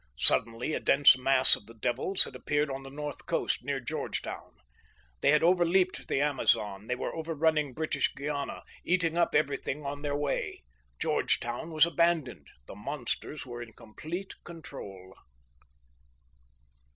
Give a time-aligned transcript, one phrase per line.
[0.17, 4.55] Suddenly a dense mass of the devils had appeared on the north coast, near Georgetown.
[5.21, 10.15] They had overleaped the Amazon; they were overrunning British Guiana, eating up everything on their
[10.15, 10.63] way.
[10.97, 15.13] Georgetown was abandoned; the monsters were in complete control.